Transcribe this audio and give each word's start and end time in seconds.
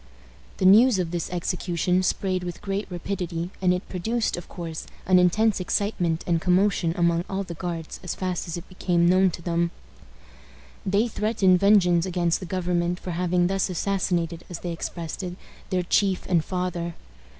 The 0.57 0.65
news 0.65 0.97
of 0.97 1.11
this 1.11 1.29
execution 1.29 2.01
spread 2.01 2.43
with 2.43 2.63
great 2.63 2.89
rapidity, 2.89 3.51
and 3.61 3.71
it 3.71 3.87
produced, 3.87 4.35
of 4.35 4.49
course, 4.49 4.87
an 5.05 5.19
intense 5.19 5.59
excitement 5.59 6.23
and 6.25 6.41
commotion 6.41 6.93
among 6.97 7.23
all 7.29 7.43
the 7.43 7.53
Guards 7.53 7.99
as 8.01 8.15
fast 8.15 8.47
as 8.47 8.57
it 8.57 8.67
became 8.67 9.07
known 9.07 9.29
to 9.29 9.43
them. 9.43 9.69
They 10.87 11.07
threatened 11.07 11.59
vengeance 11.59 12.07
against 12.07 12.39
the 12.39 12.47
government 12.47 12.99
for 12.99 13.11
having 13.11 13.45
thus 13.45 13.69
assassinated, 13.69 14.43
as 14.49 14.61
they 14.61 14.71
expressed 14.71 15.21
it, 15.21 15.35
their 15.69 15.83
chief 15.83 16.25
and 16.27 16.43
father. 16.43 16.95